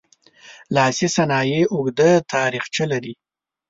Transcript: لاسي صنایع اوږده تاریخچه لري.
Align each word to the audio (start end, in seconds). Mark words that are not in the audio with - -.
لاسي 0.75 1.07
صنایع 1.15 1.61
اوږده 1.73 2.09
تاریخچه 2.33 2.83
لري. 2.91 3.13